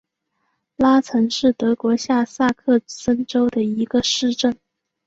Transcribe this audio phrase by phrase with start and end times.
[0.77, 4.57] 拉岑是德国下萨克森州的一个市镇。